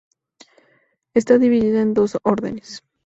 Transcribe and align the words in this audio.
Está 1.13 1.37
dividida 1.37 1.79
en 1.83 1.93
dos 1.93 2.17
órdenes. 2.23 2.81